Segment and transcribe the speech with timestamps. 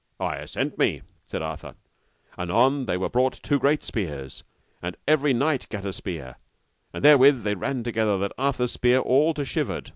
[0.19, 1.75] I assent me, said Arthur.
[2.35, 4.43] Anon there were brought two great spears,
[4.81, 6.37] and every knight gat a spear,
[6.91, 9.89] and therewith they ran together that Arthur's spear all to shivered.